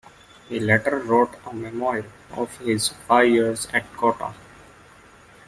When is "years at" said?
3.29-3.85